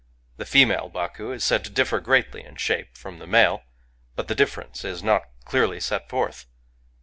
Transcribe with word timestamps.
The 0.37 0.47
female 0.47 0.89
Baku 0.89 1.29
is 1.31 1.43
said 1.45 1.63
to 1.63 1.69
differ 1.69 1.99
greatly 1.99 2.43
in 2.43 2.55
shape 2.55 2.97
from 2.97 3.19
the 3.19 3.27
male; 3.27 3.61
but 4.15 4.27
the 4.27 4.33
difference 4.33 4.83
is 4.83 5.03
not 5.03 5.25
clearly 5.45 5.79
set 5.79 6.09
forth. 6.09 6.47